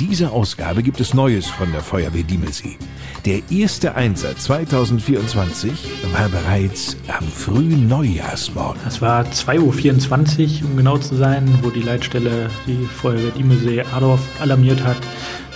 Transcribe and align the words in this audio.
In 0.00 0.10
dieser 0.10 0.30
Ausgabe 0.32 0.84
gibt 0.84 1.00
es 1.00 1.12
Neues 1.12 1.48
von 1.48 1.72
der 1.72 1.80
Feuerwehr 1.80 2.22
Diemelsee. 2.22 2.76
Der 3.24 3.40
erste 3.50 3.96
Einsatz 3.96 4.44
2024 4.44 5.72
war 6.12 6.28
bereits 6.28 6.96
am 7.08 7.26
frühen 7.26 7.88
Neujahrsmorgen. 7.88 8.80
Es 8.86 9.02
war 9.02 9.24
2.24 9.24 10.62
Uhr, 10.62 10.70
um 10.70 10.76
genau 10.76 10.98
zu 10.98 11.16
sein, 11.16 11.48
wo 11.62 11.70
die 11.70 11.82
Leitstelle 11.82 12.48
die 12.68 12.86
Feuerwehr 12.86 13.32
Diemelsee 13.32 13.82
Adorf 13.92 14.20
alarmiert 14.40 14.84
hat 14.84 14.98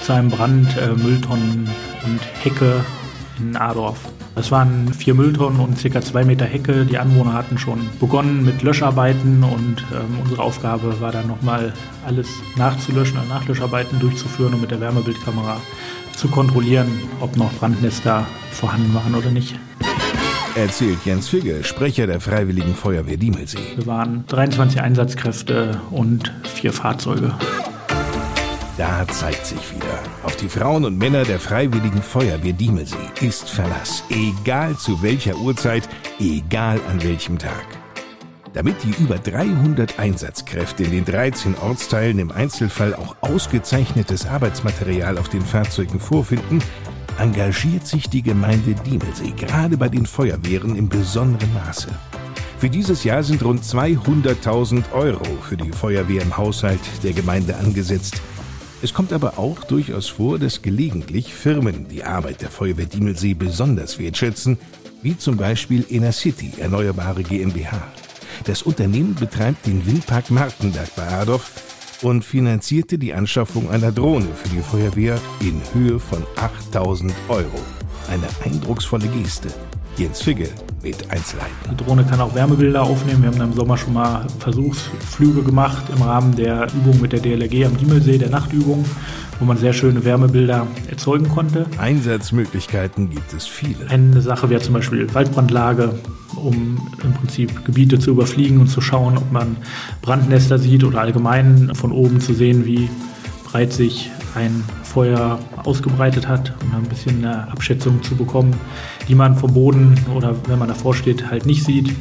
zu 0.02 0.12
einem 0.12 0.28
Brand 0.28 0.76
äh, 0.76 0.88
Mülltonnen 0.88 1.68
und 2.04 2.20
Hecke 2.42 2.84
in 3.38 3.56
Adorf. 3.56 3.98
Es 4.34 4.50
waren 4.50 4.92
vier 4.92 5.14
Mülltonnen 5.14 5.60
und 5.60 5.78
circa 5.78 6.00
zwei 6.00 6.24
Meter 6.24 6.46
Hecke. 6.46 6.86
Die 6.86 6.98
Anwohner 6.98 7.34
hatten 7.34 7.58
schon 7.58 7.80
begonnen 8.00 8.44
mit 8.44 8.62
Löscharbeiten 8.62 9.42
und 9.42 9.84
ähm, 9.92 10.18
unsere 10.22 10.42
Aufgabe 10.42 11.00
war 11.00 11.12
dann 11.12 11.26
nochmal 11.26 11.72
alles 12.06 12.28
nachzulöschen, 12.56 13.18
also 13.18 13.28
Nachlöscharbeiten 13.28 14.00
durchzuführen 14.00 14.54
und 14.54 14.60
mit 14.62 14.70
der 14.70 14.80
Wärmebildkamera 14.80 15.58
zu 16.16 16.28
kontrollieren, 16.28 16.88
ob 17.20 17.36
noch 17.36 17.52
Brandnester 17.54 18.26
vorhanden 18.50 18.94
waren 18.94 19.14
oder 19.14 19.30
nicht. 19.30 19.58
Erzählt 20.54 20.98
Jens 21.06 21.28
Figge, 21.28 21.64
Sprecher 21.64 22.06
der 22.06 22.20
Freiwilligen 22.20 22.74
Feuerwehr 22.74 23.16
Diemelsee. 23.16 23.58
Wir 23.76 23.86
waren 23.86 24.24
23 24.28 24.82
Einsatzkräfte 24.82 25.80
und 25.90 26.32
vier 26.44 26.74
Fahrzeuge. 26.74 27.34
Da 28.82 29.06
zeigt 29.06 29.46
sich 29.46 29.72
wieder. 29.72 30.02
Auf 30.24 30.34
die 30.34 30.48
Frauen 30.48 30.84
und 30.84 30.98
Männer 30.98 31.22
der 31.22 31.38
Freiwilligen 31.38 32.02
Feuerwehr 32.02 32.52
Diemelsee 32.52 32.96
ist 33.20 33.48
Verlass. 33.48 34.02
Egal 34.10 34.76
zu 34.76 35.00
welcher 35.04 35.36
Uhrzeit, 35.36 35.88
egal 36.18 36.80
an 36.90 37.00
welchem 37.04 37.38
Tag. 37.38 37.64
Damit 38.54 38.74
die 38.82 38.90
über 39.00 39.20
300 39.20 40.00
Einsatzkräfte 40.00 40.82
in 40.82 40.90
den 40.90 41.04
13 41.04 41.56
Ortsteilen 41.58 42.18
im 42.18 42.32
Einzelfall 42.32 42.96
auch 42.96 43.14
ausgezeichnetes 43.20 44.26
Arbeitsmaterial 44.26 45.16
auf 45.16 45.28
den 45.28 45.42
Fahrzeugen 45.42 46.00
vorfinden, 46.00 46.58
engagiert 47.20 47.86
sich 47.86 48.10
die 48.10 48.22
Gemeinde 48.22 48.74
Diemelsee 48.74 49.30
gerade 49.36 49.76
bei 49.76 49.90
den 49.90 50.06
Feuerwehren 50.06 50.74
im 50.74 50.88
besonderen 50.88 51.54
Maße. 51.54 51.86
Für 52.58 52.68
dieses 52.68 53.04
Jahr 53.04 53.22
sind 53.22 53.44
rund 53.44 53.62
200.000 53.62 54.90
Euro 54.92 55.24
für 55.48 55.56
die 55.56 55.70
Feuerwehr 55.70 56.22
im 56.22 56.36
Haushalt 56.36 56.80
der 57.04 57.12
Gemeinde 57.12 57.56
angesetzt. 57.56 58.20
Es 58.82 58.92
kommt 58.92 59.12
aber 59.12 59.38
auch 59.38 59.62
durchaus 59.62 60.08
vor, 60.08 60.40
dass 60.40 60.60
gelegentlich 60.60 61.32
Firmen 61.32 61.86
die 61.88 62.02
Arbeit 62.02 62.42
der 62.42 62.50
Feuerwehr 62.50 62.86
Diemelsee 62.86 63.34
besonders 63.34 64.00
wertschätzen, 64.00 64.58
wie 65.02 65.16
zum 65.16 65.36
Beispiel 65.36 65.84
City 66.10 66.50
Erneuerbare 66.58 67.22
GmbH. 67.22 67.80
Das 68.44 68.62
Unternehmen 68.62 69.14
betreibt 69.14 69.66
den 69.66 69.86
Windpark 69.86 70.30
Markenberg 70.32 70.94
bei 70.96 71.06
Adorf 71.06 71.52
und 72.02 72.24
finanzierte 72.24 72.98
die 72.98 73.14
Anschaffung 73.14 73.70
einer 73.70 73.92
Drohne 73.92 74.34
für 74.34 74.48
die 74.48 74.62
Feuerwehr 74.62 75.20
in 75.40 75.60
Höhe 75.72 76.00
von 76.00 76.24
8000 76.36 77.12
Euro. 77.28 77.60
Eine 78.08 78.26
eindrucksvolle 78.44 79.06
Geste. 79.06 79.48
Jens 79.96 80.22
Figge 80.22 80.48
mit 80.82 81.10
Einzelheiten. 81.10 81.52
Die 81.70 81.76
Drohne 81.76 82.04
kann 82.04 82.20
auch 82.20 82.34
Wärmebilder 82.34 82.82
aufnehmen. 82.82 83.22
Wir 83.22 83.30
haben 83.30 83.40
im 83.40 83.52
Sommer 83.52 83.76
schon 83.76 83.92
mal 83.92 84.26
Versuchsflüge 84.38 85.42
gemacht 85.42 85.84
im 85.94 86.02
Rahmen 86.02 86.34
der 86.34 86.66
Übung 86.74 87.00
mit 87.00 87.12
der 87.12 87.20
DLRG 87.20 87.66
am 87.66 87.76
Diemelsee, 87.76 88.18
der 88.18 88.30
Nachtübung, 88.30 88.84
wo 89.38 89.44
man 89.44 89.58
sehr 89.58 89.72
schöne 89.72 90.04
Wärmebilder 90.04 90.66
erzeugen 90.88 91.28
konnte. 91.28 91.66
Einsatzmöglichkeiten 91.78 93.10
gibt 93.10 93.32
es 93.32 93.46
viele. 93.46 93.88
Eine 93.90 94.22
Sache 94.22 94.50
wäre 94.50 94.60
zum 94.60 94.74
Beispiel 94.74 95.12
Waldbrandlage, 95.14 95.94
um 96.36 96.78
im 97.04 97.12
Prinzip 97.14 97.64
Gebiete 97.64 97.98
zu 97.98 98.10
überfliegen 98.10 98.58
und 98.58 98.68
zu 98.68 98.80
schauen, 98.80 99.18
ob 99.18 99.30
man 99.30 99.56
Brandnester 100.00 100.58
sieht 100.58 100.84
oder 100.84 101.00
allgemein 101.00 101.74
von 101.74 101.92
oben 101.92 102.20
zu 102.20 102.34
sehen, 102.34 102.64
wie 102.64 102.88
breit 103.44 103.72
sich 103.72 104.10
ein 104.34 104.64
Feuer 104.82 105.38
ausgebreitet 105.64 106.26
hat, 106.26 106.54
um 106.62 106.74
ein 106.74 106.88
bisschen 106.88 107.24
eine 107.24 107.50
Abschätzung 107.50 108.02
zu 108.02 108.16
bekommen, 108.16 108.54
die 109.08 109.14
man 109.14 109.36
vom 109.36 109.52
Boden 109.54 109.98
oder 110.14 110.34
wenn 110.46 110.58
man 110.58 110.68
davor 110.68 110.94
steht, 110.94 111.30
halt 111.30 111.46
nicht 111.46 111.64
sieht. 111.64 111.94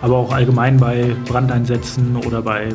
Aber 0.00 0.16
auch 0.16 0.32
allgemein 0.32 0.76
bei 0.76 1.14
Brandeinsätzen 1.26 2.16
oder 2.16 2.42
bei 2.42 2.68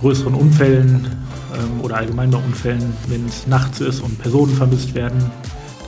größeren 0.00 0.34
Unfällen 0.34 1.06
ähm, 1.54 1.80
oder 1.82 1.96
allgemein 1.96 2.30
bei 2.30 2.38
Unfällen, 2.38 2.92
wenn 3.08 3.26
es 3.26 3.46
nachts 3.46 3.80
ist 3.80 4.00
und 4.00 4.18
Personen 4.18 4.54
vermisst 4.54 4.94
werden, 4.94 5.30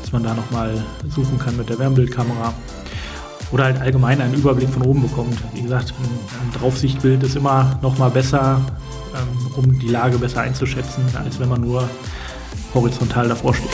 dass 0.00 0.12
man 0.12 0.22
da 0.22 0.34
nochmal 0.34 0.70
suchen 1.08 1.38
kann 1.38 1.56
mit 1.56 1.68
der 1.68 1.78
Wärmebildkamera. 1.78 2.54
Oder 3.50 3.64
halt 3.64 3.80
allgemein 3.80 4.20
einen 4.20 4.34
Überblick 4.34 4.68
von 4.68 4.82
oben 4.82 5.02
bekommt. 5.02 5.36
Wie 5.52 5.62
gesagt, 5.62 5.92
ein, 6.00 6.46
ein 6.46 6.60
Draufsichtbild 6.60 7.22
ist 7.22 7.36
immer 7.36 7.78
nochmal 7.82 8.10
besser, 8.10 8.60
ähm, 9.14 9.52
um 9.56 9.78
die 9.78 9.88
Lage 9.88 10.18
besser 10.18 10.40
einzuschätzen, 10.40 11.04
als 11.22 11.38
wenn 11.38 11.48
man 11.48 11.60
nur 11.60 11.88
horizontal 12.74 13.28
davor 13.28 13.54
steht. 13.54 13.70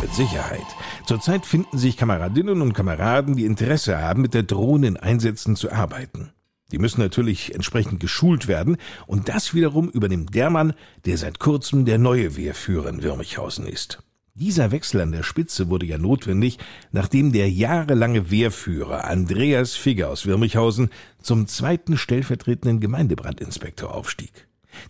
Mit 0.00 0.14
Sicherheit. 0.14 0.66
Zurzeit 1.06 1.46
finden 1.46 1.78
sich 1.78 1.96
Kameradinnen 1.96 2.62
und 2.62 2.72
Kameraden, 2.72 3.36
die 3.36 3.44
Interesse 3.44 3.98
haben, 3.98 4.22
mit 4.22 4.34
der 4.34 4.44
Drohne 4.44 4.86
in 4.86 4.96
Einsätzen 4.96 5.56
zu 5.56 5.72
arbeiten. 5.72 6.30
Die 6.72 6.78
müssen 6.78 7.00
natürlich 7.00 7.54
entsprechend 7.54 8.00
geschult 8.00 8.46
werden 8.46 8.76
und 9.06 9.28
das 9.28 9.54
wiederum 9.54 9.88
übernimmt 9.88 10.34
der 10.34 10.50
Mann, 10.50 10.74
der 11.04 11.18
seit 11.18 11.40
kurzem 11.40 11.84
der 11.84 11.98
neue 11.98 12.36
Wehrführer 12.36 12.88
in 12.88 13.02
Würmichhausen 13.02 13.66
ist. 13.66 14.02
Dieser 14.34 14.70
Wechsel 14.70 15.00
an 15.00 15.12
der 15.12 15.24
Spitze 15.24 15.68
wurde 15.68 15.86
ja 15.86 15.98
notwendig, 15.98 16.58
nachdem 16.92 17.32
der 17.32 17.50
jahrelange 17.50 18.30
Wehrführer 18.30 19.04
Andreas 19.04 19.74
Figger 19.74 20.08
aus 20.08 20.24
Würmichhausen 20.24 20.90
zum 21.20 21.46
zweiten 21.46 21.96
stellvertretenden 21.96 22.80
Gemeindebrandinspektor 22.80 23.92
aufstieg. 23.92 24.46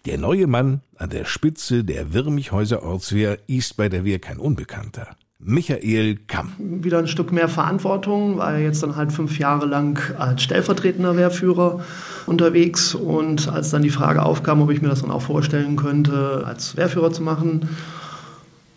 Der 0.07 0.19
neue 0.19 0.47
Mann 0.47 0.81
an 0.97 1.11
der 1.11 1.25
Spitze 1.25 1.85
der 1.85 2.13
Wirmichhäuser 2.13 2.83
Ortswehr 2.83 3.39
ist 3.47 3.77
bei 3.77 3.89
der 3.89 4.05
Wehr 4.05 4.19
kein 4.19 4.39
Unbekannter. 4.39 5.09
Michael 5.43 6.17
Kamm. 6.27 6.53
Wieder 6.59 6.99
ein 6.99 7.09
Stück 7.09 7.33
mehr 7.33 7.49
Verantwortung, 7.49 8.37
war 8.37 8.59
jetzt 8.59 8.83
dann 8.83 8.97
halt 8.97 9.11
fünf 9.11 9.39
Jahre 9.39 9.65
lang 9.65 9.99
als 10.19 10.43
stellvertretender 10.43 11.17
Wehrführer 11.17 11.81
unterwegs 12.27 12.95
und 12.95 13.49
als 13.49 13.71
dann 13.71 13.81
die 13.83 13.91
Frage 13.91 14.23
aufkam, 14.23 14.61
ob 14.61 14.71
ich 14.71 14.83
mir 14.83 14.89
das 14.89 15.01
dann 15.01 15.11
auch 15.11 15.23
vorstellen 15.23 15.77
könnte, 15.77 16.43
als 16.45 16.77
Wehrführer 16.77 17.11
zu 17.11 17.23
machen, 17.23 17.71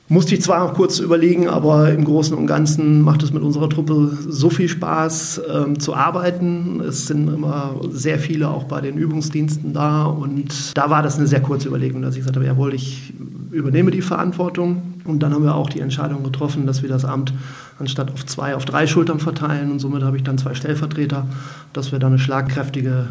musste 0.10 0.36
ich 0.36 0.42
zwar 0.42 0.68
noch 0.68 0.74
kurz 0.74 1.00
überlegen, 1.00 1.48
aber 1.48 1.92
im 1.92 2.04
Großen 2.04 2.36
und 2.38 2.46
Ganzen 2.46 3.02
macht 3.02 3.24
es 3.24 3.32
mit 3.32 3.42
unserer 3.42 3.70
Truppe 3.70 4.18
so 4.28 4.50
viel 4.50 4.68
Spaß 4.68 5.42
ähm, 5.52 5.80
zu 5.80 5.96
arbeiten. 5.96 6.82
Es 6.82 7.08
sind 7.08 7.28
immer 7.30 7.76
sehr 7.90 8.20
viele 8.20 8.50
auch 8.50 8.66
bei 8.66 8.82
den 8.82 8.98
Übungsdiensten 8.98 9.74
da 9.74 10.06
und 10.06 10.78
da 10.78 10.90
war 10.90 11.04
das 11.04 11.18
eine 11.18 11.28
sehr 11.28 11.42
kurze 11.42 11.70
Überlegung, 11.70 12.02
dass 12.02 12.16
ich 12.16 12.20
gesagt 12.20 12.36
habe, 12.36 12.46
jawohl, 12.46 12.74
ich 12.74 13.14
übernehme 13.52 13.92
die 13.92 14.02
Verantwortung. 14.02 14.82
Und 15.06 15.22
dann 15.22 15.34
haben 15.34 15.44
wir 15.44 15.56
auch 15.56 15.70
die 15.70 15.80
Entscheidung 15.80 16.24
getroffen, 16.24 16.66
dass 16.66 16.82
wir 16.82 16.90
das 16.90 17.06
Amt 17.06 17.34
anstatt 17.80 18.12
auf 18.12 18.26
zwei, 18.26 18.56
auf 18.56 18.66
drei 18.66 18.88
Schultern 18.88 19.20
verteilen. 19.20 19.72
Und 19.72 19.80
somit 19.80 20.04
habe 20.04 20.18
ich 20.18 20.24
dann 20.24 20.38
zwei 20.38 20.54
Stellvertreter, 20.54 21.28
dass 21.72 21.92
wir 21.92 22.00
dann 22.00 22.14
eine 22.14 22.20
schlagkräftige 22.20 23.08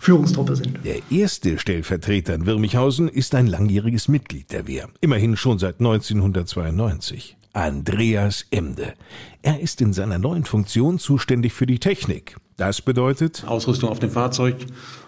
Führungstruppe 0.00 0.56
sind. 0.56 0.78
Der 0.82 0.96
erste 1.10 1.58
Stellvertreter 1.58 2.34
in 2.34 2.46
Wirmichhausen 2.46 3.06
ist 3.06 3.34
ein 3.34 3.46
langjähriges 3.46 4.08
Mitglied 4.08 4.50
der 4.50 4.66
Wehr, 4.66 4.88
immerhin 5.02 5.36
schon 5.36 5.58
seit 5.58 5.78
1992. 5.78 7.36
Andreas 7.52 8.46
Emde. 8.50 8.94
Er 9.42 9.60
ist 9.60 9.82
in 9.82 9.92
seiner 9.92 10.18
neuen 10.18 10.44
Funktion 10.44 10.98
zuständig 10.98 11.52
für 11.52 11.66
die 11.66 11.78
Technik. 11.78 12.36
Das 12.56 12.80
bedeutet 12.80 13.44
Ausrüstung 13.46 13.90
auf 13.90 13.98
dem 13.98 14.10
Fahrzeug 14.10 14.56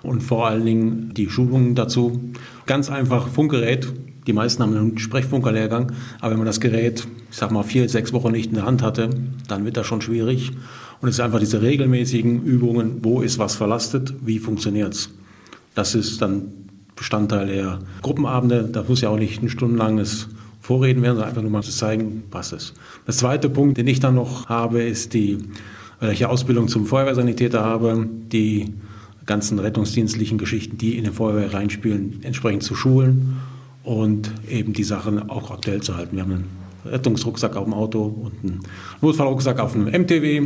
und 0.03 0.23
vor 0.23 0.47
allen 0.47 0.67
Dingen 0.67 1.15
die 1.15 1.31
Schulungen 1.31 1.75
dazu. 1.75 2.21
Ganz 2.67 2.91
einfach 2.91 3.29
Funkgerät. 3.29 3.91
Die 4.27 4.33
meisten 4.33 4.63
haben 4.63 4.77
einen 4.77 4.99
Sprechfunkerlehrgang, 4.99 5.93
aber 6.21 6.31
wenn 6.31 6.39
man 6.39 6.47
das 6.47 6.61
Gerät, 6.61 7.07
ich 7.31 7.37
sag 7.37 7.51
mal, 7.51 7.65
vier, 7.65 7.89
sechs 7.89 8.13
Wochen 8.13 8.31
nicht 8.31 8.51
in 8.51 8.55
der 8.55 8.67
Hand 8.67 8.83
hatte, 8.83 9.11
dann 9.49 9.65
wird 9.65 9.77
das 9.77 9.87
schon 9.87 10.01
schwierig. 10.01 10.53
Und 11.01 11.09
es 11.09 11.17
ist 11.17 11.21
einfach 11.21 11.41
diese 11.41 11.61
regelmäßigen 11.61 12.45
Übungen, 12.45 12.99
wo 13.03 13.23
ist 13.23 13.41
was 13.41 13.57
verlastet, 13.57 14.15
wie 14.25 14.39
funktioniert 14.39 14.95
es. 14.95 15.11
Das 15.75 15.97
ist 15.97 16.23
dann 16.23 16.53
Bestandteil 16.95 17.49
der 17.49 17.81
Gruppenabende. 18.03 18.69
Da 18.71 18.85
muss 18.87 19.01
ja 19.01 19.09
auch 19.09 19.19
nicht 19.19 19.43
ein 19.43 19.49
stundenlanges 19.49 20.29
Vorreden 20.61 21.03
werden, 21.03 21.17
sondern 21.17 21.29
einfach 21.31 21.43
nur 21.43 21.51
mal 21.51 21.63
zu 21.65 21.73
zeigen, 21.73 22.23
was 22.31 22.53
ist. 22.53 22.75
Der 23.09 23.15
zweite 23.15 23.51
Punkt, 23.51 23.79
den 23.79 23.89
ich 23.89 23.99
dann 23.99 24.15
noch 24.15 24.49
habe, 24.49 24.83
ist 24.83 25.15
die, 25.15 25.39
weil 25.99 26.13
ich 26.13 26.21
ja 26.21 26.29
Ausbildung 26.29 26.69
zum 26.69 26.87
Feuerwehrsanitäter 26.87 27.65
habe, 27.65 28.07
die 28.31 28.73
ganzen 29.27 29.59
rettungsdienstlichen 29.59 30.39
Geschichten, 30.39 30.79
die 30.79 30.97
in 30.97 31.05
den 31.05 31.13
Feuerwehr 31.13 31.53
reinspielen, 31.53 32.21
entsprechend 32.23 32.63
zu 32.63 32.77
schulen 32.77 33.39
und 33.85 34.31
eben 34.49 34.73
die 34.73 34.85
Sachen 34.85 35.29
auch 35.31 35.51
aktuell 35.51 35.83
zu 35.83 35.97
halten. 35.97 36.17
Wir 36.17 36.23
haben 36.23 36.33
einen 36.33 36.63
Rettungsrucksack 36.85 37.57
auf 37.57 37.65
dem 37.65 37.75
Auto 37.75 38.03
und 38.03 38.33
einen 38.43 38.61
Notfallrucksack 39.01 39.61
auf 39.61 39.75
einem 39.75 39.87
MTW. 39.87 40.43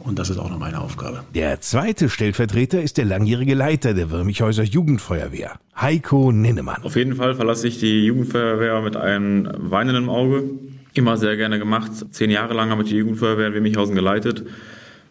Und 0.00 0.18
das 0.18 0.30
ist 0.30 0.38
auch 0.38 0.50
noch 0.50 0.58
meine 0.58 0.80
Aufgabe. 0.80 1.22
Der 1.34 1.60
zweite 1.60 2.08
Stellvertreter 2.08 2.82
ist 2.82 2.98
der 2.98 3.04
langjährige 3.04 3.54
Leiter 3.54 3.94
der 3.94 4.10
Würmichhäuser 4.10 4.62
Jugendfeuerwehr, 4.62 5.58
Heiko 5.78 6.32
Ninnemann. 6.32 6.82
Auf 6.82 6.96
jeden 6.96 7.14
Fall 7.16 7.34
verlasse 7.34 7.68
ich 7.68 7.80
die 7.80 8.04
Jugendfeuerwehr 8.04 8.80
mit 8.82 8.96
einem 8.96 9.48
weinenden 9.56 10.08
Auge. 10.08 10.44
Immer 10.92 11.16
sehr 11.16 11.36
gerne 11.36 11.58
gemacht. 11.58 11.90
Zehn 12.10 12.30
Jahre 12.30 12.54
lang 12.54 12.70
habe 12.70 12.82
ich 12.82 12.90
die 12.90 12.96
Jugendfeuerwehr 12.96 13.48
in 13.48 13.54
Wirmichhausen 13.54 13.94
geleitet 13.94 14.44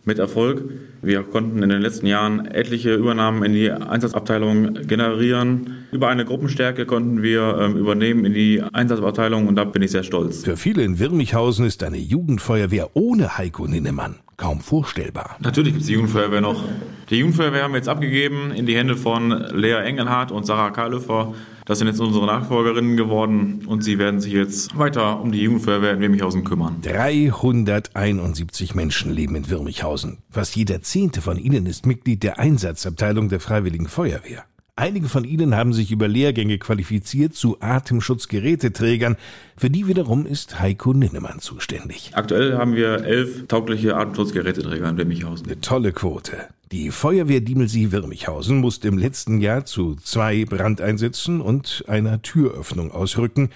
mit 0.06 0.20
Erfolg. 0.20 0.64
Wir 1.02 1.24
konnten 1.24 1.64
in 1.64 1.70
den 1.70 1.82
letzten 1.82 2.08
Jahren 2.08 2.46
etliche 2.46 2.94
Übernahmen 2.94 3.44
in 3.44 3.54
die 3.54 3.72
Einsatzabteilung 3.72 4.74
generieren. 4.88 5.86
Über 5.92 6.10
eine 6.10 6.26
Gruppenstärke 6.26 6.86
konnten 6.86 7.22
wir 7.22 7.58
ähm, 7.60 7.78
übernehmen 7.78 8.26
in 8.26 8.34
die 8.34 8.62
Einsatzabteilung 8.62 9.48
und 9.48 9.56
da 9.56 9.64
bin 9.64 9.82
ich 9.82 9.92
sehr 9.92 10.04
stolz. 10.04 10.44
Für 10.44 10.58
viele 10.58 10.84
in 10.84 11.00
Wirmichhausen 11.00 11.66
ist 11.66 11.84
eine 11.84 11.98
Jugendfeuerwehr 11.98 12.92
ohne 12.96 13.38
Heiko 13.38 13.68
Ninnemann 13.68 14.16
kaum 14.44 14.60
vorstellbar. 14.60 15.38
Natürlich 15.40 15.72
gibt 15.72 15.84
es 15.84 15.88
die 15.88 15.94
Jugendfeuerwehr 15.94 16.42
noch. 16.42 16.62
Die 17.10 17.16
Jugendfeuerwehr 17.16 17.63
haben 17.63 17.72
wir 17.72 17.78
jetzt 17.78 17.88
abgegeben 17.88 18.51
in 18.51 18.66
die 18.66 18.75
Hände 18.75 18.98
von 18.98 19.30
Lea 19.31 19.75
Engelhardt 19.86 20.34
und 20.34 20.45
Sarah 20.45 20.72
Karlöfer. 20.72 21.34
Das 21.66 21.80
sind 21.80 21.88
jetzt 21.88 22.01
unsere 22.01 22.25
Nachfolgerinnen 22.25 22.98
geworden 22.98 23.63
und 23.68 23.86
sie 23.86 24.00
werden 24.00 24.19
sich 24.19 24.34
jetzt 24.34 24.78
weiter 24.78 25.22
um 25.22 25.31
die 25.31 25.42
Jugendfeuerwehr 25.42 25.94
in 25.94 26.01
Wirmichhausen 26.01 26.44
kümmern. 26.44 26.81
371 26.81 28.75
Menschen 28.75 29.13
leben 29.13 29.36
in 29.36 29.50
Wirmichhausen. 29.50 30.18
Fast 30.30 30.57
jeder 30.57 30.81
Zehnte 30.81 31.22
von 31.22 31.38
ihnen 31.38 31.66
ist 31.66 31.86
Mitglied 31.86 32.22
der 32.22 32.38
Einsatzabteilung 32.38 33.30
der 33.30 33.39
Freiwilligen 33.39 33.88
Feuerwehr. 33.88 34.44
Einige 34.75 35.08
von 35.08 35.24
ihnen 35.24 35.56
haben 35.56 35.72
sich 35.72 35.92
über 35.92 36.08
Lehrgänge 36.08 36.58
qualifiziert 36.58 37.36
zu 37.36 37.58
Atemschutzgeräteträgern. 37.60 39.18
Für 39.56 39.70
die 39.70 39.86
wiederum 39.86 40.25
ist 40.25 40.60
Heiko 40.60 40.94
Ninnemann 40.94 41.38
zuständig. 41.38 42.10
Aktuell 42.14 42.58
haben 42.58 42.74
wir 42.74 43.04
elf 43.04 43.46
taugliche 43.48 43.96
Atemschutzgeräteträger 43.96 44.90
in 44.90 44.98
Wirmichhausen. 44.98 45.46
Eine 45.46 45.62
tolle 45.62 45.92
Quote. 45.92 46.48
Die 46.72 46.90
Feuerwehr 46.90 47.42
Diemelsee 47.42 47.92
Wirmichhausen 47.92 48.58
musste 48.62 48.88
im 48.88 48.98
letzten 48.98 49.42
Jahr 49.42 49.64
zu 49.64 49.96
zwei 49.98 50.44
Brandeinsätzen 50.46 51.40
und 51.40 51.86
einer 51.88 52.24
Türöffnung 52.24 52.92
ausrücken. 52.92 53.52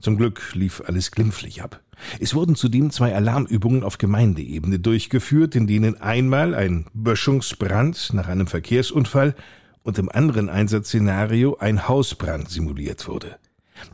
Zum 0.00 0.18
Glück 0.18 0.54
lief 0.54 0.82
alles 0.84 1.12
glimpflich 1.12 1.62
ab. 1.62 1.80
Es 2.20 2.34
wurden 2.34 2.56
zudem 2.56 2.90
zwei 2.90 3.14
Alarmübungen 3.14 3.84
auf 3.84 3.96
Gemeindeebene 3.96 4.78
durchgeführt, 4.78 5.56
in 5.56 5.66
denen 5.66 5.98
einmal 5.98 6.54
ein 6.54 6.84
Böschungsbrand 6.92 8.12
nach 8.12 8.28
einem 8.28 8.46
Verkehrsunfall 8.46 9.34
und 9.88 9.98
im 9.98 10.10
anderen 10.12 10.50
Einsatzszenario 10.50 11.56
ein 11.60 11.88
Hausbrand 11.88 12.50
simuliert 12.50 13.08
wurde. 13.08 13.36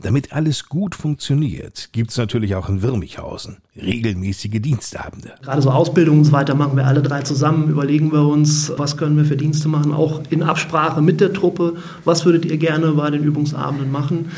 Damit 0.01 0.33
alles 0.33 0.67
gut 0.67 0.93
funktioniert, 0.93 1.87
gibt's 1.93 2.17
natürlich 2.17 2.53
auch 2.55 2.67
in 2.67 2.81
Wirmichhausen 2.81 3.59
regelmäßige 3.81 4.59
Dienstabende. 4.59 5.35
Gerade 5.41 5.61
so 5.61 5.69
Ausbildung 5.69 6.17
und 6.17 6.23
so 6.25 6.33
weiter 6.33 6.53
machen 6.53 6.75
wir 6.75 6.85
alle 6.85 7.01
drei 7.01 7.21
zusammen, 7.21 7.69
überlegen 7.69 8.11
wir 8.11 8.27
uns, 8.27 8.73
was 8.75 8.97
können 8.97 9.15
wir 9.15 9.23
für 9.23 9.37
Dienste 9.37 9.69
machen, 9.69 9.93
auch 9.93 10.21
in 10.29 10.43
Absprache 10.43 11.01
mit 11.01 11.21
der 11.21 11.31
Truppe, 11.31 11.75
was 12.03 12.25
würdet 12.25 12.43
ihr 12.43 12.57
gerne 12.57 12.91
bei 12.91 13.09
den 13.09 13.23
Übungsabenden 13.23 13.89
machen 13.89 14.31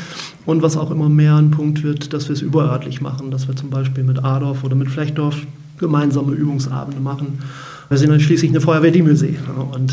und 0.46 0.62
was 0.62 0.76
auch 0.76 0.92
immer 0.92 1.08
mehr 1.08 1.34
ein 1.34 1.50
Punkt 1.50 1.82
wird, 1.82 2.12
dass 2.12 2.28
wir 2.28 2.34
es 2.34 2.42
überörtlich 2.42 3.00
machen, 3.00 3.32
dass 3.32 3.48
wir 3.48 3.56
zum 3.56 3.70
Beispiel 3.70 4.04
mit 4.04 4.22
Adorf 4.22 4.62
oder 4.62 4.76
mit 4.76 4.90
Flechdorf 4.90 5.34
gemeinsame 5.78 6.34
Übungsabende 6.34 7.00
machen. 7.00 7.40
Wir 7.88 7.98
sind 7.98 8.10
dann 8.10 8.20
schließlich 8.20 8.52
eine 8.52 8.60
Feuerwehr 8.60 8.92
Diemelsee 8.92 9.36
und 9.72 9.92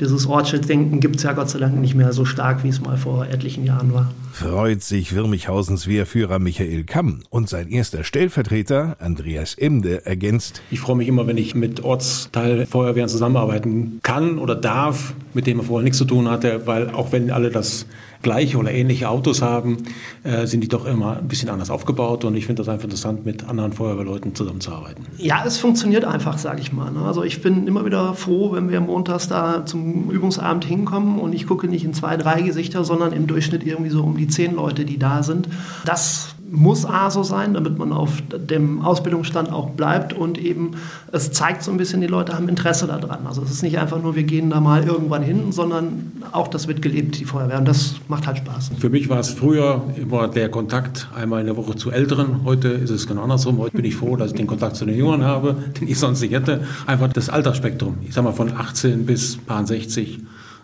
dieses 0.00 0.26
Ortsschild-Denken 0.26 1.00
gibt 1.00 1.16
es 1.16 1.22
ja 1.22 1.32
Gott 1.32 1.50
sei 1.50 1.58
Dank 1.58 1.80
nicht 1.80 1.94
mehr 1.94 2.12
so 2.12 2.24
stark, 2.24 2.64
wie 2.64 2.68
es 2.68 2.80
mal 2.80 2.96
vor 2.96 3.26
etlichen 3.26 3.64
Jahren 3.64 3.92
war. 3.94 4.12
Freut 4.32 4.82
sich 4.82 5.14
Wirmichhausens 5.14 5.86
Wehrführer 5.86 6.38
Michael 6.38 6.84
Kamm 6.84 7.22
und 7.30 7.48
sein 7.48 7.68
erster 7.68 8.04
Stellvertreter 8.04 8.96
Andreas 9.00 9.54
Emde 9.54 10.04
ergänzt. 10.04 10.60
Ich 10.70 10.80
freue 10.80 10.96
mich 10.96 11.08
immer, 11.08 11.26
wenn 11.26 11.38
ich 11.38 11.54
mit 11.54 11.82
Ortsteilfeuerwehren 11.82 13.08
zusammenarbeiten 13.08 14.00
kann 14.02 14.38
oder 14.38 14.54
darf, 14.54 15.14
mit 15.32 15.46
denen 15.46 15.58
man 15.58 15.66
vorher 15.66 15.84
nichts 15.84 15.98
zu 15.98 16.04
tun 16.04 16.28
hatte, 16.28 16.66
weil 16.66 16.90
auch 16.90 17.12
wenn 17.12 17.30
alle 17.30 17.50
das 17.50 17.86
gleiche 18.26 18.58
oder 18.58 18.72
ähnliche 18.72 19.08
Autos 19.08 19.40
haben, 19.40 19.78
äh, 20.24 20.46
sind 20.46 20.60
die 20.60 20.68
doch 20.68 20.84
immer 20.84 21.18
ein 21.18 21.28
bisschen 21.28 21.48
anders 21.48 21.70
aufgebaut. 21.70 22.24
Und 22.24 22.34
ich 22.34 22.44
finde 22.44 22.60
das 22.62 22.68
einfach 22.68 22.84
interessant, 22.84 23.24
mit 23.24 23.48
anderen 23.48 23.72
Feuerwehrleuten 23.72 24.34
zusammenzuarbeiten. 24.34 25.06
Ja, 25.16 25.44
es 25.46 25.58
funktioniert 25.58 26.04
einfach, 26.04 26.36
sage 26.36 26.60
ich 26.60 26.72
mal. 26.72 26.90
Ne? 26.90 27.02
Also 27.02 27.22
ich 27.22 27.40
bin 27.40 27.68
immer 27.68 27.84
wieder 27.84 28.14
froh, 28.14 28.52
wenn 28.52 28.68
wir 28.68 28.80
montags 28.80 29.28
da 29.28 29.64
zum 29.64 30.10
Übungsabend 30.10 30.64
hinkommen 30.64 31.20
und 31.20 31.34
ich 31.34 31.46
gucke 31.46 31.68
nicht 31.68 31.84
in 31.84 31.94
zwei, 31.94 32.16
drei 32.16 32.42
Gesichter, 32.42 32.84
sondern 32.84 33.12
im 33.12 33.28
Durchschnitt 33.28 33.64
irgendwie 33.64 33.90
so 33.90 34.02
um 34.02 34.16
die 34.16 34.26
zehn 34.26 34.56
Leute, 34.56 34.84
die 34.84 34.98
da 34.98 35.22
sind. 35.22 35.48
Das 35.84 36.34
muss 36.50 36.84
A 36.84 37.10
so 37.10 37.22
sein, 37.22 37.54
damit 37.54 37.78
man 37.78 37.92
auf 37.92 38.22
dem 38.30 38.84
Ausbildungsstand 38.84 39.50
auch 39.52 39.70
bleibt 39.70 40.12
und 40.12 40.38
eben 40.38 40.72
es 41.12 41.32
zeigt 41.32 41.62
so 41.62 41.70
ein 41.70 41.76
bisschen, 41.76 42.00
die 42.00 42.06
Leute 42.06 42.34
haben 42.34 42.48
Interesse 42.48 42.86
daran. 42.86 43.26
Also 43.26 43.42
es 43.42 43.50
ist 43.50 43.62
nicht 43.62 43.78
einfach 43.78 44.00
nur, 44.00 44.14
wir 44.14 44.22
gehen 44.22 44.50
da 44.50 44.60
mal 44.60 44.84
irgendwann 44.84 45.22
hin, 45.22 45.52
sondern 45.52 46.12
auch 46.32 46.48
das 46.48 46.68
wird 46.68 46.82
gelebt, 46.82 47.18
die 47.18 47.24
Feuerwehr 47.24 47.58
und 47.58 47.66
das 47.66 47.96
macht 48.08 48.26
halt 48.26 48.38
Spaß. 48.38 48.72
Für 48.78 48.90
mich 48.90 49.08
war 49.08 49.18
es 49.18 49.30
früher 49.30 49.82
immer 49.96 50.28
der 50.28 50.48
Kontakt 50.48 51.08
einmal 51.14 51.40
in 51.40 51.46
der 51.46 51.56
Woche 51.56 51.74
zu 51.76 51.90
Älteren. 51.90 52.44
Heute 52.44 52.68
ist 52.68 52.90
es 52.90 53.06
genau 53.06 53.22
andersrum. 53.22 53.58
Heute 53.58 53.76
bin 53.76 53.84
ich 53.84 53.96
froh, 53.96 54.16
dass 54.16 54.30
ich 54.30 54.36
den 54.36 54.46
Kontakt 54.46 54.76
zu 54.76 54.84
den 54.84 54.96
Jüngeren 54.96 55.24
habe, 55.24 55.56
den 55.80 55.88
ich 55.88 55.98
sonst 55.98 56.20
nicht 56.20 56.32
hätte. 56.32 56.64
Einfach 56.86 57.12
das 57.12 57.28
Altersspektrum. 57.28 57.98
Ich 58.06 58.14
sag 58.14 58.24
mal 58.24 58.32
von 58.32 58.52
18 58.52 59.06
bis 59.06 59.36
paar 59.36 59.66
60 59.66 60.20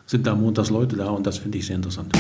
sind 0.07 0.27
da 0.27 0.35
montags 0.35 0.71
Leute 0.71 0.97
da 0.97 1.09
und 1.09 1.27
das 1.27 1.39
finde 1.39 1.59
ich 1.59 1.67
sehr 1.67 1.77
interessant. 1.77 2.13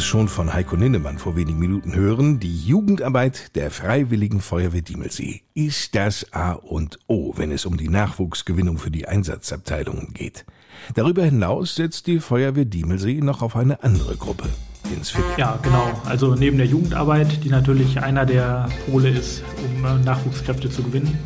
Es 0.00 0.06
schon 0.06 0.28
von 0.28 0.54
Heiko 0.54 0.76
Ninnemann 0.76 1.18
vor 1.18 1.36
wenigen 1.36 1.58
Minuten 1.58 1.94
hören, 1.94 2.40
die 2.40 2.56
Jugendarbeit 2.64 3.54
der 3.54 3.70
Freiwilligen 3.70 4.40
Feuerwehr 4.40 4.80
Diemelsee 4.80 5.42
ist 5.52 5.94
das 5.94 6.32
A 6.32 6.52
und 6.52 6.98
O, 7.06 7.34
wenn 7.36 7.52
es 7.52 7.66
um 7.66 7.76
die 7.76 7.90
Nachwuchsgewinnung 7.90 8.78
für 8.78 8.90
die 8.90 9.06
Einsatzabteilungen 9.06 10.14
geht. 10.14 10.46
Darüber 10.94 11.22
hinaus 11.22 11.74
setzt 11.74 12.06
die 12.06 12.18
Feuerwehr 12.18 12.64
Diemelsee 12.64 13.20
noch 13.20 13.42
auf 13.42 13.56
eine 13.56 13.82
andere 13.82 14.16
Gruppe. 14.16 14.48
Ins 14.90 15.12
Ja, 15.36 15.58
genau. 15.62 16.00
Also 16.06 16.34
neben 16.34 16.56
der 16.56 16.66
Jugendarbeit, 16.66 17.44
die 17.44 17.50
natürlich 17.50 18.00
einer 18.00 18.24
der 18.24 18.70
Pole 18.86 19.10
ist, 19.10 19.42
um 19.62 19.84
äh, 19.84 20.02
Nachwuchskräfte 20.02 20.70
zu 20.70 20.82
gewinnen, 20.82 21.18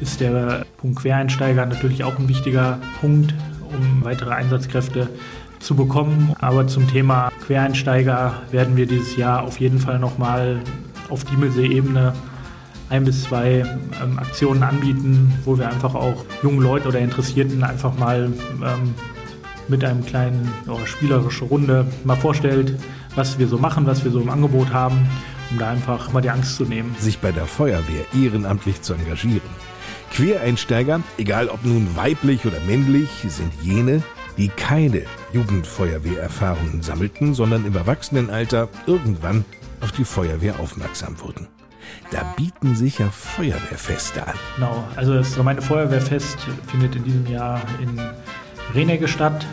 ist 0.00 0.20
der 0.20 0.64
Punkt 0.78 1.00
Quereinsteiger 1.00 1.66
natürlich 1.66 2.04
auch 2.04 2.18
ein 2.18 2.28
wichtiger 2.28 2.80
Punkt, 3.02 3.34
um 3.60 4.02
weitere 4.02 4.30
Einsatzkräfte 4.30 5.10
zu 5.64 5.74
bekommen. 5.74 6.34
Aber 6.40 6.66
zum 6.66 6.88
Thema 6.88 7.32
Quereinsteiger 7.46 8.34
werden 8.50 8.76
wir 8.76 8.86
dieses 8.86 9.16
Jahr 9.16 9.42
auf 9.42 9.58
jeden 9.58 9.78
Fall 9.78 9.98
nochmal 9.98 10.60
auf 11.08 11.24
Diemelsee-Ebene 11.24 12.12
ein 12.90 13.04
bis 13.04 13.24
zwei 13.24 13.64
ähm, 14.02 14.18
Aktionen 14.18 14.62
anbieten, 14.62 15.32
wo 15.44 15.58
wir 15.58 15.68
einfach 15.68 15.94
auch 15.94 16.24
jungen 16.42 16.60
Leuten 16.60 16.86
oder 16.86 17.00
Interessierten 17.00 17.64
einfach 17.64 17.96
mal 17.98 18.32
ähm, 18.62 18.94
mit 19.68 19.82
einem 19.84 20.04
kleinen 20.04 20.52
oder 20.66 20.86
spielerische 20.86 21.44
Runde 21.44 21.86
mal 22.04 22.16
vorstellt, 22.16 22.78
was 23.14 23.38
wir 23.38 23.48
so 23.48 23.58
machen, 23.58 23.86
was 23.86 24.04
wir 24.04 24.10
so 24.10 24.20
im 24.20 24.28
Angebot 24.28 24.72
haben, 24.72 25.08
um 25.50 25.58
da 25.58 25.70
einfach 25.70 26.12
mal 26.12 26.20
die 26.20 26.30
Angst 26.30 26.56
zu 26.56 26.64
nehmen. 26.64 26.94
Sich 26.98 27.18
bei 27.18 27.32
der 27.32 27.46
Feuerwehr 27.46 28.04
ehrenamtlich 28.14 28.82
zu 28.82 28.94
engagieren. 28.94 29.40
Quereinsteiger, 30.12 31.00
egal 31.18 31.48
ob 31.48 31.64
nun 31.64 31.96
weiblich 31.96 32.44
oder 32.44 32.60
männlich, 32.66 33.08
sind 33.26 33.52
jene, 33.62 34.02
die 34.36 34.48
keine 34.48 35.02
Jugendfeuerwehrerfahrungen 35.32 36.82
sammelten, 36.82 37.34
sondern 37.34 37.64
im 37.64 37.76
Erwachsenenalter 37.76 38.68
irgendwann 38.86 39.44
auf 39.80 39.92
die 39.92 40.04
Feuerwehr 40.04 40.58
aufmerksam 40.60 41.20
wurden. 41.20 41.48
Da 42.10 42.22
bieten 42.36 42.74
sich 42.74 42.98
ja 42.98 43.08
Feuerwehrfeste 43.08 44.26
an. 44.26 44.34
Genau, 44.56 44.84
also 44.96 45.14
das 45.14 45.34
Gemeinde 45.34 45.62
Feuerwehrfest 45.62 46.38
findet 46.66 46.96
in 46.96 47.04
diesem 47.04 47.26
Jahr 47.26 47.60
in 47.82 48.00
Renegge 48.74 49.08
statt. 49.08 49.46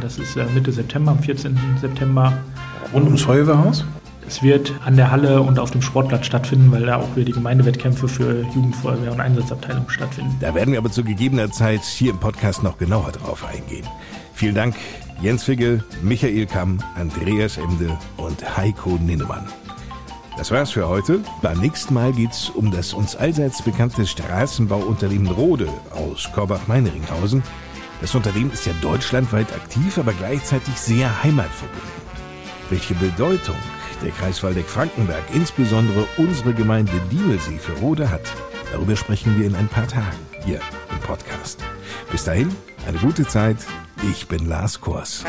Das 0.00 0.18
ist 0.18 0.36
äh, 0.36 0.44
Mitte 0.54 0.72
September, 0.72 1.12
am 1.12 1.18
14. 1.18 1.58
September. 1.80 2.32
Rund 2.92 3.06
ums 3.06 3.22
Feuerwehrhaus? 3.22 3.84
Es 4.28 4.42
wird 4.42 4.74
an 4.84 4.94
der 4.94 5.10
Halle 5.10 5.40
und 5.40 5.58
auf 5.58 5.70
dem 5.70 5.80
Sportplatz 5.80 6.26
stattfinden, 6.26 6.70
weil 6.70 6.84
da 6.84 6.96
auch 6.96 7.16
wieder 7.16 7.24
die 7.24 7.32
Gemeindewettkämpfe 7.32 8.08
für 8.08 8.42
Jugendfeuerwehr 8.54 9.10
und 9.10 9.20
Einsatzabteilung 9.20 9.88
stattfinden. 9.88 10.36
Da 10.38 10.54
werden 10.54 10.72
wir 10.72 10.78
aber 10.78 10.90
zu 10.90 11.02
gegebener 11.02 11.50
Zeit 11.50 11.82
hier 11.82 12.10
im 12.10 12.18
Podcast 12.18 12.62
noch 12.62 12.76
genauer 12.76 13.10
drauf 13.12 13.42
eingehen. 13.46 13.86
Vielen 14.34 14.54
Dank, 14.54 14.76
Jens 15.22 15.44
Figge, 15.44 15.82
Michael 16.02 16.44
Kamm, 16.44 16.78
Andreas 16.94 17.56
Emde 17.56 17.96
und 18.18 18.58
Heiko 18.58 18.98
Ninnemann. 19.00 19.46
Das 20.36 20.50
war's 20.50 20.72
für 20.72 20.86
heute. 20.86 21.20
Beim 21.40 21.58
nächsten 21.58 21.94
Mal 21.94 22.12
geht's 22.12 22.50
um 22.50 22.70
das 22.70 22.92
uns 22.92 23.16
allseits 23.16 23.62
bekannte 23.62 24.06
Straßenbauunternehmen 24.06 25.28
Rode 25.28 25.68
aus 25.90 26.30
Korbach-Meineringhausen. 26.34 27.42
Das 28.02 28.14
Unternehmen 28.14 28.52
ist 28.52 28.66
ja 28.66 28.74
deutschlandweit 28.82 29.50
aktiv, 29.54 29.96
aber 29.96 30.12
gleichzeitig 30.12 30.74
sehr 30.74 31.24
heimatverbunden. 31.24 32.08
Welche 32.68 32.94
Bedeutung 32.94 33.56
der 34.02 34.10
Kreis 34.10 34.42
Waldeck-Frankenberg, 34.42 35.22
insbesondere 35.34 36.06
unsere 36.16 36.54
Gemeinde 36.54 36.92
Diemelsee 37.10 37.58
für 37.58 37.72
Rode 37.80 38.10
hat, 38.10 38.22
Darüber 38.72 38.96
sprechen 38.96 39.38
wir 39.38 39.46
in 39.46 39.54
ein 39.54 39.68
paar 39.68 39.88
Tagen 39.88 40.18
hier 40.44 40.60
im 40.90 40.98
Podcast. 41.00 41.60
Bis 42.10 42.24
dahin, 42.24 42.54
eine 42.86 42.98
gute 42.98 43.26
Zeit. 43.26 43.56
Ich 44.10 44.28
bin 44.28 44.46
Lars 44.46 44.80
Kors. 44.80 45.24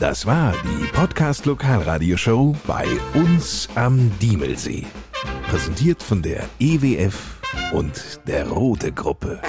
Das 0.00 0.26
war 0.26 0.52
die 0.62 0.86
Podcast 0.92 1.46
Lokalradioshow 1.46 2.54
bei 2.66 2.86
uns 3.14 3.68
am 3.74 4.10
Diemelsee. 4.18 4.86
Präsentiert 5.48 6.02
von 6.02 6.22
der 6.22 6.44
EWF 6.58 7.35
und 7.72 8.20
der 8.26 8.48
Rote 8.48 8.92
Gruppe. 8.92 9.40